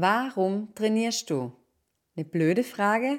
[0.00, 1.50] Warum trainierst du?
[2.14, 3.18] Eine blöde Frage?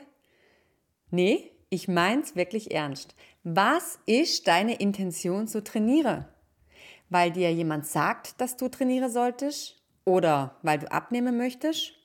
[1.11, 3.15] Nee, ich mein's wirklich ernst.
[3.43, 6.23] Was ist deine Intention zu trainieren?
[7.09, 9.83] Weil dir jemand sagt, dass du trainieren solltest?
[10.05, 11.95] Oder weil du abnehmen möchtest?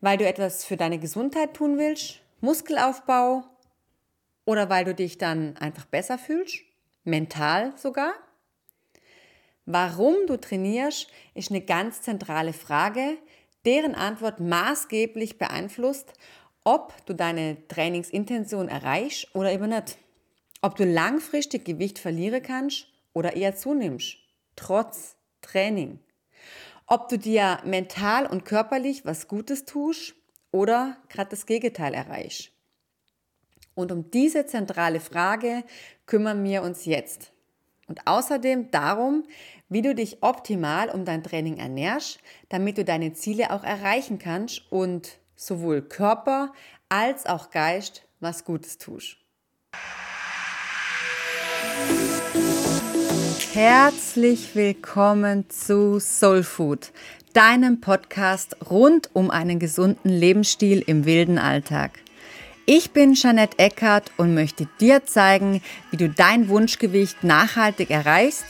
[0.00, 2.20] Weil du etwas für deine Gesundheit tun willst?
[2.40, 3.44] Muskelaufbau?
[4.44, 6.64] Oder weil du dich dann einfach besser fühlst?
[7.04, 8.12] Mental sogar?
[9.66, 13.18] Warum du trainierst, ist eine ganz zentrale Frage,
[13.64, 16.12] deren Antwort maßgeblich beeinflusst,
[16.64, 19.98] ob du deine Trainingsintention erreichst oder eben nicht.
[20.62, 24.16] Ob du langfristig Gewicht verlieren kannst oder eher zunimmst,
[24.56, 25.98] trotz Training.
[26.86, 30.14] Ob du dir mental und körperlich was Gutes tust
[30.50, 32.50] oder gerade das Gegenteil erreichst.
[33.74, 35.64] Und um diese zentrale Frage
[36.06, 37.33] kümmern wir uns jetzt.
[37.86, 39.24] Und außerdem darum,
[39.68, 44.62] wie du dich optimal um dein Training ernährst, damit du deine Ziele auch erreichen kannst
[44.70, 46.52] und sowohl Körper
[46.88, 49.18] als auch Geist was Gutes tust.
[53.52, 56.90] Herzlich willkommen zu Soul Food,
[57.34, 62.03] deinem Podcast rund um einen gesunden Lebensstil im wilden Alltag.
[62.66, 65.60] Ich bin Jeanette Eckert und möchte dir zeigen,
[65.90, 68.46] wie du dein Wunschgewicht nachhaltig erreichst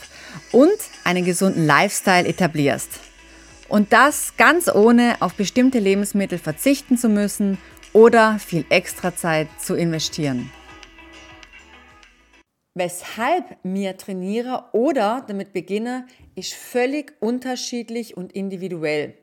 [0.53, 0.71] und
[1.03, 3.01] einen gesunden Lifestyle etablierst.
[3.67, 7.57] Und das ganz ohne auf bestimmte Lebensmittel verzichten zu müssen
[7.91, 10.49] oder viel extra Zeit zu investieren.
[12.73, 19.17] Weshalb mir trainiere oder damit beginne, ist völlig unterschiedlich und individuell.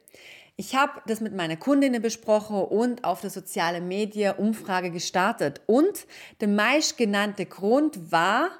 [0.57, 5.63] Ich habe das mit meiner Kundinnen besprochen und auf der sozialen Medien Umfrage gestartet.
[5.67, 6.07] Und
[6.41, 8.51] der meistgenannte Grund war,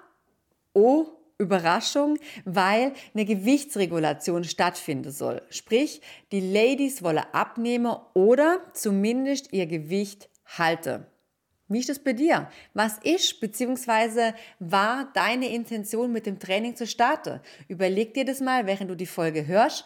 [0.73, 1.07] oh,
[1.39, 5.43] Überraschung, weil eine Gewichtsregulation stattfinden soll.
[5.51, 11.07] Sprich, die Ladies wollen abnehmen oder zumindest ihr Gewicht halten.
[11.69, 12.51] Wie ist das bei dir?
[12.75, 14.33] Was ist bzw.
[14.59, 17.41] war deine Intention mit dem Training zu starten?
[17.67, 19.85] Überleg dir das mal, während du die Folge hörst.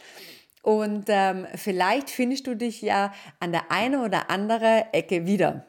[0.66, 5.64] Und ähm, vielleicht findest du dich ja an der einen oder anderen Ecke wieder.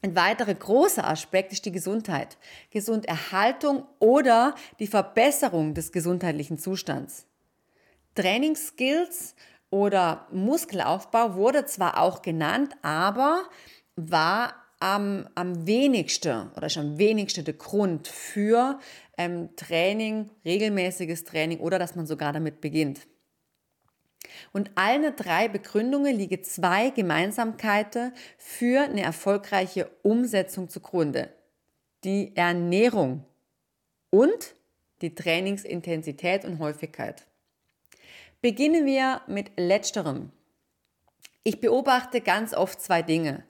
[0.00, 2.38] Ein weiterer großer Aspekt ist die Gesundheit,
[2.70, 7.26] Gesunderhaltung oder die Verbesserung des gesundheitlichen Zustands.
[8.14, 9.34] Trainingsskills
[9.68, 13.42] oder Muskelaufbau wurde zwar auch genannt, aber
[13.96, 18.78] war am, am wenigsten oder ist am wenigsten der Grund für
[19.18, 23.00] ähm, Training, regelmäßiges Training oder dass man sogar damit beginnt.
[24.52, 31.32] Und allen drei Begründungen liegen zwei Gemeinsamkeiten für eine erfolgreiche Umsetzung zugrunde.
[32.04, 33.24] Die Ernährung
[34.10, 34.54] und
[35.02, 37.26] die Trainingsintensität und Häufigkeit.
[38.40, 40.30] Beginnen wir mit letzterem.
[41.42, 43.44] Ich beobachte ganz oft zwei Dinge.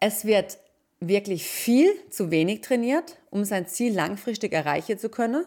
[0.00, 0.58] Es wird
[1.00, 5.44] wirklich viel zu wenig trainiert, um sein Ziel langfristig erreichen zu können.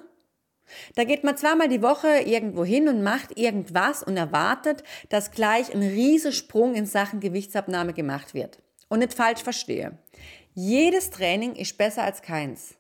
[0.95, 5.73] Da geht man zweimal die Woche irgendwo hin und macht irgendwas und erwartet, dass gleich
[5.73, 8.59] ein Riesensprung in Sachen Gewichtsabnahme gemacht wird.
[8.89, 9.97] Und nicht falsch verstehe.
[10.53, 12.75] Jedes Training ist besser als keins.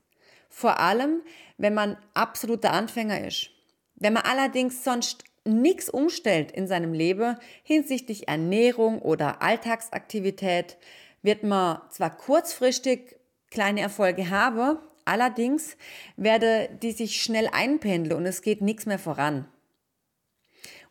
[0.49, 1.21] Vor allem,
[1.57, 3.49] wenn man absoluter Anfänger ist.
[3.95, 10.77] Wenn man allerdings sonst nichts umstellt in seinem Leben hinsichtlich Ernährung oder Alltagsaktivität,
[11.21, 13.15] wird man zwar kurzfristig
[13.49, 15.77] kleine Erfolge haben, Allerdings
[16.15, 19.47] werde die sich schnell einpendeln und es geht nichts mehr voran.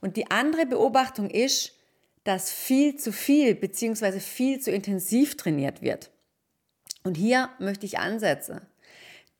[0.00, 1.76] Und die andere Beobachtung ist,
[2.24, 4.20] dass viel zu viel bzw.
[4.20, 6.10] viel zu intensiv trainiert wird.
[7.02, 8.60] Und hier möchte ich ansetzen.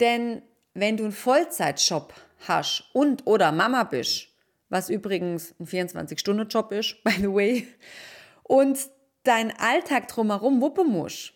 [0.00, 0.42] Denn
[0.74, 2.14] wenn du einen Vollzeitjob
[2.46, 4.28] hast und oder Mama bist,
[4.70, 7.68] was übrigens ein 24-Stunden-Job ist, by the way,
[8.44, 8.78] und
[9.24, 11.34] dein Alltag drumherum wuppen musst,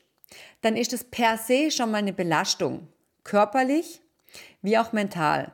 [0.62, 2.88] dann ist es per se schon mal eine Belastung
[3.24, 4.00] körperlich
[4.62, 5.52] wie auch mental.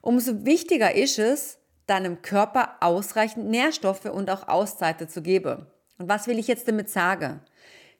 [0.00, 5.66] Umso wichtiger ist es, deinem Körper ausreichend Nährstoffe und auch Auszeiten zu geben.
[5.98, 7.40] Und was will ich jetzt damit sagen?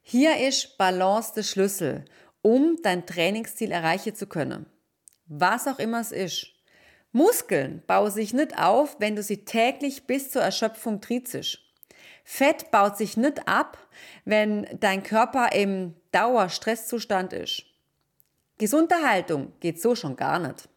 [0.03, 2.05] Hier ist Balance der Schlüssel,
[2.43, 4.67] um dein Trainingsziel erreichen zu können.
[5.27, 6.47] Was auch immer es ist.
[7.13, 11.65] Muskeln bauen sich nicht auf, wenn du sie täglich bis zur Erschöpfung trizisch.
[12.25, 13.79] Fett baut sich nicht ab,
[14.25, 17.65] wenn dein Körper im Dauerstresszustand ist.
[18.59, 20.69] Gesunderhaltung geht so schon gar nicht.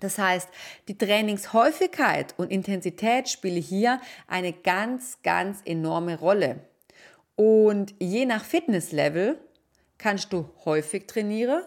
[0.00, 0.48] Das heißt,
[0.88, 6.60] die Trainingshäufigkeit und Intensität spielen hier eine ganz, ganz enorme Rolle.
[7.36, 9.38] Und je nach Fitnesslevel
[9.98, 11.62] kannst du häufig trainieren,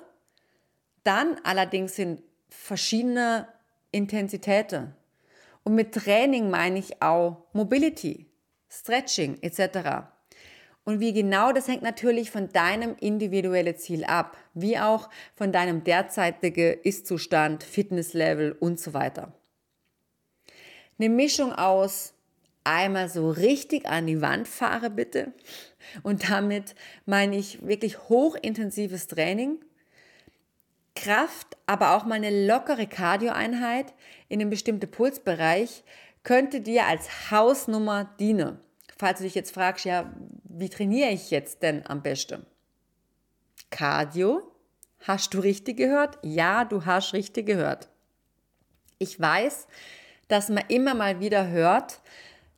[1.04, 3.48] dann allerdings in verschiedene
[3.92, 4.94] Intensitäten.
[5.64, 8.26] Und mit Training meine ich auch Mobility.
[8.70, 10.08] Stretching etc.
[10.88, 15.84] Und wie genau, das hängt natürlich von deinem individuellen Ziel ab, wie auch von deinem
[15.84, 19.34] derzeitigen Ist-Zustand, Fitnesslevel und so weiter.
[20.98, 22.14] Eine Mischung aus
[22.64, 25.34] einmal so richtig an die Wand fahre bitte
[26.04, 26.74] und damit
[27.06, 29.58] meine ich wirklich hochintensives Training,
[30.96, 33.94] Kraft, aber auch mal eine lockere Cardioeinheit
[34.30, 35.84] in einem bestimmten Pulsbereich
[36.24, 38.62] könnte dir als Hausnummer dienen.
[38.98, 40.12] Falls du dich jetzt fragst, ja,
[40.44, 42.46] wie trainiere ich jetzt denn am besten?
[43.70, 44.52] Cardio?
[45.02, 46.18] Hast du richtig gehört?
[46.24, 47.90] Ja, du hast richtig gehört.
[48.98, 49.68] Ich weiß,
[50.28, 52.02] dass man immer mal wieder hört,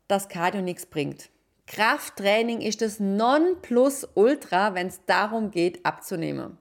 [0.08, 1.30] dass Cardio nichts bringt.
[1.68, 6.58] Krafttraining ist das Nonplusultra, wenn es darum geht, abzunehmen.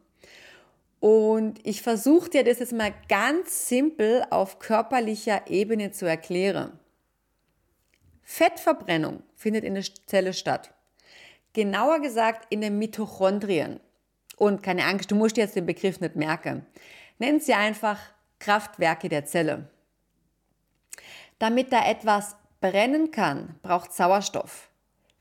[1.01, 6.79] Und ich versuche dir das jetzt mal ganz simpel auf körperlicher Ebene zu erklären.
[8.31, 10.75] Fettverbrennung findet in der Zelle statt.
[11.55, 13.81] Genauer gesagt in den Mitochondrien.
[14.37, 16.67] Und keine Angst, du musst jetzt den Begriff nicht merken.
[17.19, 17.99] Nennen sie einfach
[18.39, 19.71] Kraftwerke der Zelle.
[21.39, 24.69] Damit da etwas brennen kann, braucht Sauerstoff.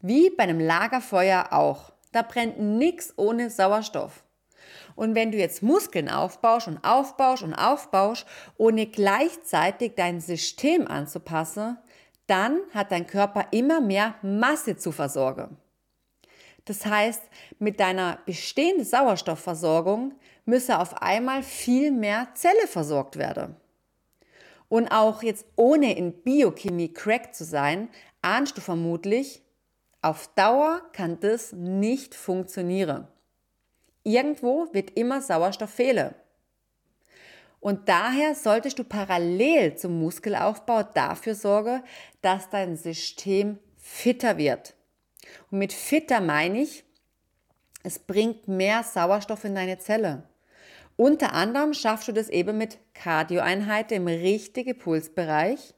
[0.02, 1.94] Wie bei einem Lagerfeuer auch.
[2.12, 4.26] Da brennt nichts ohne Sauerstoff.
[4.98, 8.26] Und wenn du jetzt Muskeln aufbaust und aufbaust und aufbaust,
[8.58, 11.78] ohne gleichzeitig dein System anzupassen,
[12.28, 15.58] dann hat dein Körper immer mehr Masse zu versorgen.
[16.66, 17.22] Das heißt,
[17.60, 20.14] mit deiner bestehenden Sauerstoffversorgung
[20.46, 23.56] müsse auf einmal viel mehr Zelle versorgt werden.
[24.70, 27.88] Und auch jetzt ohne in Biochemie crack zu sein,
[28.22, 29.42] ahnst du vermutlich,
[30.02, 33.08] auf Dauer kann das nicht funktionieren.
[34.04, 36.14] Irgendwo wird immer Sauerstoff fehlen.
[37.60, 41.84] Und daher solltest du parallel zum Muskelaufbau dafür sorgen,
[42.22, 44.76] dass dein System fitter wird.
[45.52, 46.84] Und mit fitter meine ich,
[47.84, 50.24] es bringt mehr Sauerstoff in deine Zelle.
[50.98, 55.74] Unter anderem schaffst du das eben mit Cardioeinheiten im richtigen Pulsbereich.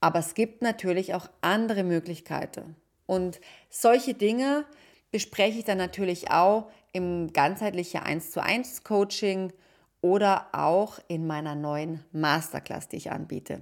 [0.00, 2.76] Aber es gibt natürlich auch andere Möglichkeiten.
[3.06, 4.64] Und solche Dinge
[5.10, 9.52] bespreche ich dann natürlich auch im ganzheitlichen 1 zu 1 Coaching
[10.00, 13.60] oder auch in meiner neuen Masterclass, die ich anbiete.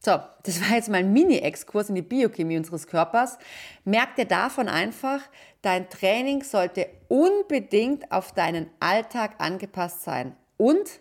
[0.00, 0.12] So,
[0.44, 3.36] das war jetzt mal ein Mini-Exkurs in die Biochemie unseres Körpers.
[3.84, 5.20] Merk dir davon einfach,
[5.60, 11.00] dein Training sollte unbedingt auf deinen Alltag angepasst sein und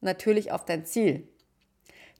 [0.00, 1.26] natürlich auf dein Ziel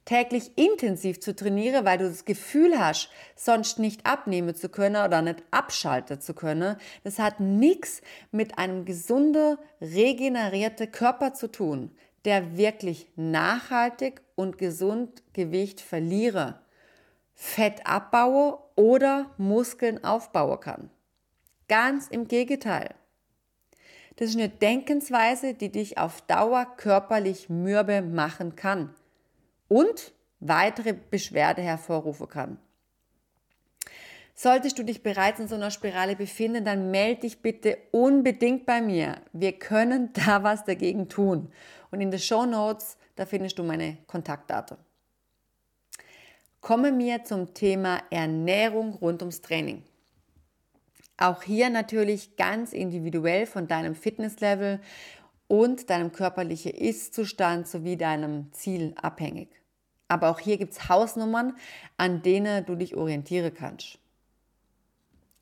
[0.07, 5.21] täglich intensiv zu trainieren, weil du das Gefühl hast, sonst nicht abnehmen zu können oder
[5.21, 8.01] nicht abschalten zu können, das hat nichts
[8.31, 11.91] mit einem gesunden, regenerierten Körper zu tun,
[12.25, 16.61] der wirklich nachhaltig und gesund Gewicht verliere,
[17.35, 20.91] Fett abbaue oder Muskeln aufbauen kann.
[21.69, 22.95] Ganz im Gegenteil.
[24.15, 28.95] Das ist eine Denkensweise, die dich auf Dauer körperlich mürbe machen kann
[29.69, 32.59] und weitere Beschwerde hervorrufen kann.
[34.35, 38.83] Solltest du dich bereits in so einer Spirale befinden, dann melde dich bitte unbedingt bei
[38.83, 39.17] mir.
[39.33, 41.51] Wir können da was dagegen tun.
[41.91, 44.77] Und in den Show Notes, da findest du meine Kontaktdaten.
[46.61, 49.85] Kommen wir zum Thema Ernährung rund ums Training.
[51.17, 54.81] Auch hier natürlich ganz individuell von deinem Fitnesslevel
[55.49, 59.49] und deinem körperlichen Ist-Zustand sowie deinem Ziel abhängig.
[60.09, 61.57] Aber auch hier gibt es Hausnummern,
[61.97, 63.99] an denen du dich orientieren kannst.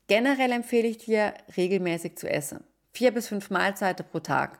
[0.07, 2.63] Generell empfehle ich dir, regelmäßig zu essen.
[2.93, 4.59] Vier bis fünf Mahlzeiten pro Tag.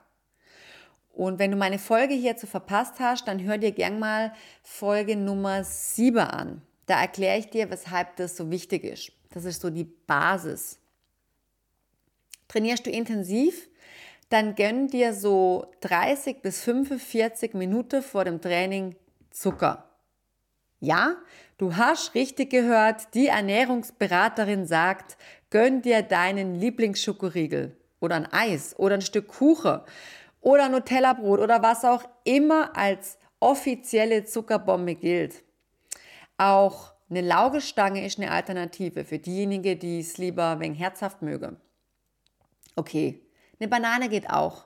[1.13, 4.33] Und wenn du meine Folge hierzu verpasst hast, dann hör dir gern mal
[4.63, 6.61] Folge Nummer 7 an.
[6.87, 9.11] Da erkläre ich dir, weshalb das so wichtig ist.
[9.29, 10.79] Das ist so die Basis.
[12.47, 13.69] Trainierst du intensiv,
[14.29, 18.95] dann gönn dir so 30 bis 45 Minuten vor dem Training
[19.29, 19.89] Zucker.
[20.79, 21.15] Ja,
[21.57, 25.17] du hast richtig gehört, die Ernährungsberaterin sagt,
[25.49, 29.81] gönn dir deinen Lieblingsschokoriegel oder ein Eis oder ein Stück Kuchen
[30.41, 35.43] oder Nutella-Brot oder was auch immer als offizielle Zuckerbombe gilt.
[36.37, 41.57] Auch eine Laugestange ist eine Alternative für diejenigen, die es lieber wegen herzhaft mögen.
[42.75, 43.24] Okay,
[43.59, 44.65] eine Banane geht auch.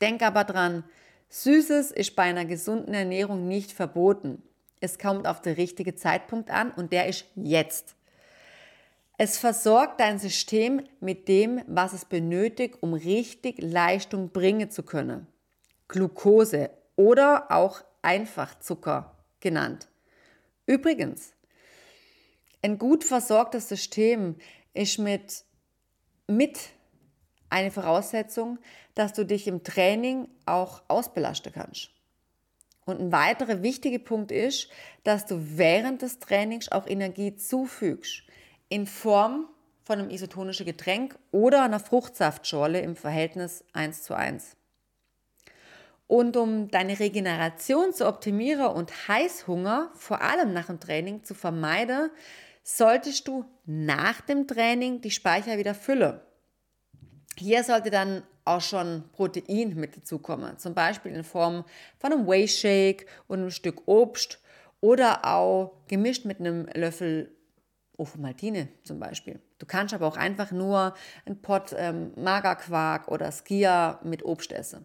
[0.00, 0.84] Denk aber dran,
[1.28, 4.42] Süßes ist bei einer gesunden Ernährung nicht verboten.
[4.80, 7.96] Es kommt auf den richtigen Zeitpunkt an und der ist jetzt.
[9.16, 15.26] Es versorgt dein System mit dem, was es benötigt, um richtig Leistung bringen zu können.
[15.88, 19.88] Glucose oder auch Einfachzucker genannt.
[20.66, 21.34] Übrigens,
[22.64, 24.36] Ein gut versorgtes System
[24.72, 25.44] ist mit,
[26.26, 26.58] mit
[27.54, 28.58] eine Voraussetzung,
[28.96, 31.90] dass du dich im Training auch ausbelasten kannst.
[32.84, 34.68] Und ein weiterer wichtiger Punkt ist,
[35.04, 38.24] dass du während des Trainings auch Energie zufügst.
[38.68, 39.48] In Form
[39.84, 44.56] von einem isotonischen Getränk oder einer Fruchtsaftschorle im Verhältnis 1 zu 1.
[46.08, 52.10] Und um deine Regeneration zu optimieren und Heißhunger, vor allem nach dem Training, zu vermeiden,
[52.64, 56.20] solltest du nach dem Training die Speicher wieder füllen.
[57.36, 61.64] Hier sollte dann auch schon Protein mit dazukommen, zum Beispiel in Form
[61.98, 64.40] von einem Whey Shake und einem Stück Obst
[64.80, 67.34] oder auch gemischt mit einem Löffel
[67.96, 69.40] Ovomaltine zum Beispiel.
[69.58, 74.84] Du kannst aber auch einfach nur einen Pot ähm, Magerquark oder Skia mit Obst essen.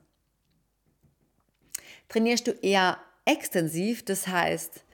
[2.08, 4.86] Trainierst du eher extensiv, das heißt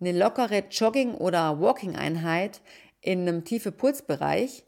[0.00, 2.60] eine lockere Jogging- oder Walking-Einheit
[3.00, 4.64] in einem tiefen Pulsbereich,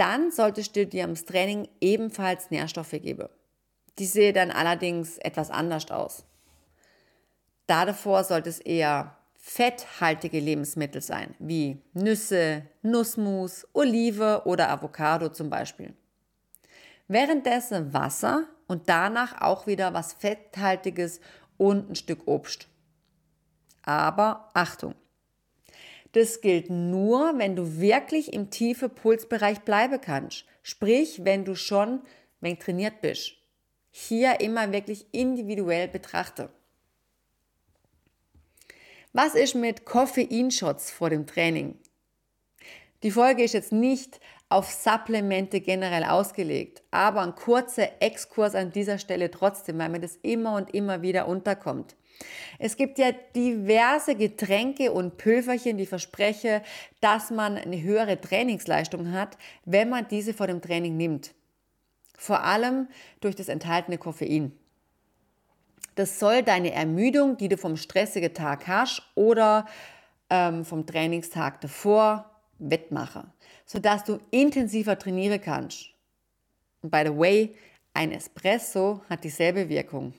[0.00, 3.28] dann solltest du dir am Training ebenfalls Nährstoffe geben.
[3.98, 6.24] Die sehen dann allerdings etwas anders aus.
[7.66, 15.94] Davor sollte es eher fetthaltige Lebensmittel sein, wie Nüsse, Nussmus, Olive oder Avocado zum Beispiel.
[17.06, 21.20] Währenddessen Wasser und danach auch wieder was Fetthaltiges
[21.58, 22.68] und ein Stück Obst.
[23.82, 24.94] Aber Achtung!
[26.12, 30.44] Das gilt nur, wenn du wirklich im tiefen Pulsbereich bleiben kannst.
[30.62, 32.00] Sprich, wenn du schon
[32.40, 33.34] wenn trainiert bist.
[33.90, 36.50] Hier immer wirklich individuell betrachte.
[39.12, 41.76] Was ist mit Koffeinshots vor dem Training?
[43.02, 48.98] Die Folge ist jetzt nicht auf Supplemente generell ausgelegt, aber ein kurzer Exkurs an dieser
[48.98, 51.96] Stelle trotzdem, weil mir das immer und immer wieder unterkommt.
[52.58, 56.60] Es gibt ja diverse Getränke und Pülverchen, die versprechen,
[57.00, 61.32] dass man eine höhere Trainingsleistung hat, wenn man diese vor dem Training nimmt.
[62.18, 62.88] Vor allem
[63.20, 64.52] durch das enthaltene Koffein.
[65.94, 69.66] Das soll deine Ermüdung, die du vom stressigen Tag hast oder
[70.28, 73.32] ähm, vom Trainingstag davor, wettmachen,
[73.64, 75.86] sodass du intensiver trainieren kannst.
[76.82, 77.54] Und by the way,
[77.94, 80.14] ein Espresso hat dieselbe Wirkung.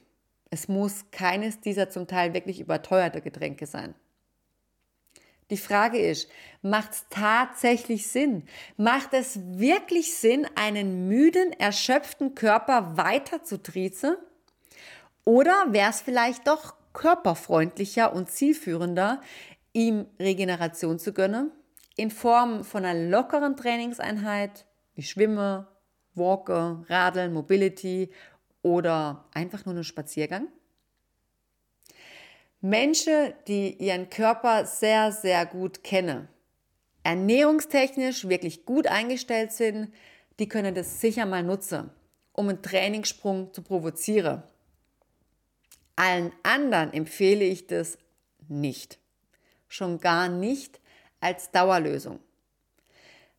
[0.51, 3.96] Es muss keines dieser zum Teil wirklich überteuerte Getränke sein.
[5.50, 6.29] Die Frage ist,
[6.62, 8.43] macht es tatsächlich Sinn?
[8.77, 14.15] Macht es wirklich Sinn, einen müden, erschöpften Körper weiter zu triezen?
[15.25, 19.22] Oder wäre es vielleicht doch körperfreundlicher und zielführender,
[19.74, 21.51] ihm Regeneration zu gönnen?
[21.96, 24.65] In Form von einer lockeren Trainingseinheit
[24.96, 25.67] wie Schwimme,
[26.15, 28.12] Walker, Radeln, Mobility
[28.61, 30.47] oder einfach nur einen Spaziergang?
[32.61, 36.27] Menschen, die ihren Körper sehr, sehr gut kennen,
[37.03, 39.91] ernährungstechnisch wirklich gut eingestellt sind,
[40.39, 41.89] die können das sicher mal nutzen,
[42.33, 44.43] um einen Trainingssprung zu provozieren.
[45.95, 47.97] Allen anderen empfehle ich das
[48.47, 48.99] nicht.
[49.67, 50.79] Schon gar nicht
[51.19, 52.19] als Dauerlösung.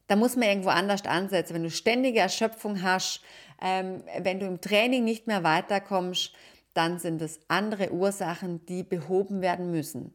[0.09, 1.55] Da muss man irgendwo anders ansetzen.
[1.55, 3.23] Wenn du ständige Erschöpfung hast,
[3.63, 6.33] ähm, wenn du im Training nicht mehr weiterkommst,
[6.75, 10.13] dann sind es andere Ursachen, die behoben werden müssen.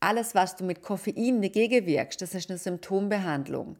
[0.00, 3.78] Alles, was du mit Koffein dagegen wirkst, das ist eine Symptombehandlung.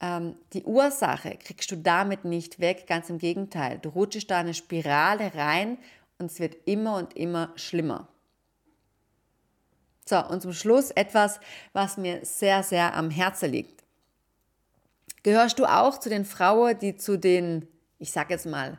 [0.00, 3.78] Ähm, die Ursache kriegst du damit nicht weg, ganz im Gegenteil.
[3.78, 5.78] Du rutschst da eine Spirale rein
[6.18, 8.08] und es wird immer und immer schlimmer.
[10.04, 11.40] So, und zum Schluss etwas,
[11.72, 13.82] was mir sehr, sehr am Herzen liegt.
[15.22, 17.66] Gehörst du auch zu den Frauen, die zu den
[17.98, 18.78] ich sage jetzt mal,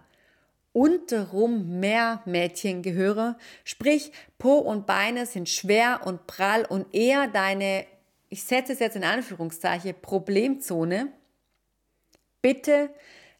[0.73, 7.85] unterrum mehr Mädchen gehöre, sprich Po und Beine sind schwer und prall und eher deine,
[8.29, 11.11] ich setze es jetzt in Anführungszeichen, Problemzone,
[12.41, 12.91] bitte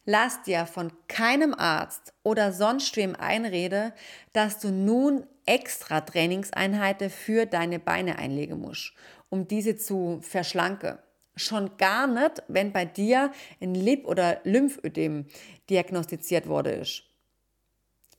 [0.04, 3.92] lass dir von keinem Arzt oder sonst wem einrede,
[4.32, 8.94] dass du nun extra Trainingseinheiten für deine Beine einlegen musst,
[9.28, 10.98] um diese zu verschlanken.
[11.38, 15.26] Schon gar nicht, wenn bei dir ein Lip- oder Lymphödem
[15.70, 16.82] diagnostiziert wurde.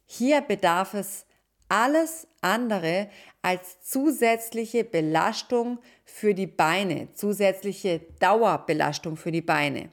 [0.05, 1.25] Hier bedarf es
[1.67, 3.09] alles andere
[3.41, 9.91] als zusätzliche Belastung für die Beine, zusätzliche Dauerbelastung für die Beine.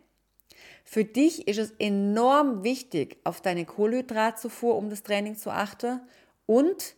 [0.85, 6.01] Für dich ist es enorm wichtig, auf deine Kohlenhydratzufuhr um das Training zu achten
[6.47, 6.95] und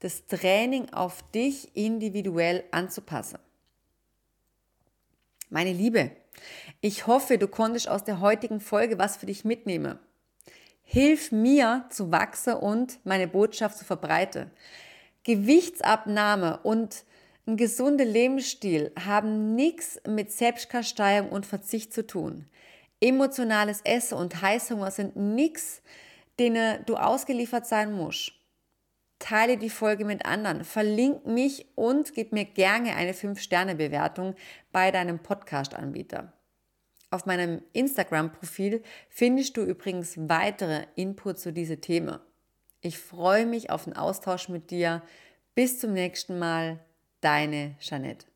[0.00, 3.38] das Training auf dich individuell anzupassen.
[5.50, 6.10] Meine Liebe,
[6.80, 9.98] ich hoffe, du konntest aus der heutigen Folge was für dich mitnehmen.
[10.82, 14.50] Hilf mir zu wachsen und meine Botschaft zu verbreiten.
[15.24, 17.04] Gewichtsabnahme und
[17.46, 22.44] Ein gesunder Lebensstil haben nichts mit Selbstkasteiung und Verzicht zu tun.
[23.00, 25.80] Emotionales Essen und Heißhunger sind nichts,
[26.38, 28.37] denen du ausgeliefert sein musst.
[29.18, 34.34] Teile die Folge mit anderen, verlink mich und gib mir gerne eine 5-Sterne-Bewertung
[34.70, 36.32] bei deinem Podcast-Anbieter.
[37.10, 42.20] Auf meinem Instagram-Profil findest du übrigens weitere Inputs zu diesem Thema.
[42.80, 45.02] Ich freue mich auf den Austausch mit dir.
[45.54, 46.78] Bis zum nächsten Mal,
[47.20, 48.27] deine Jeanette.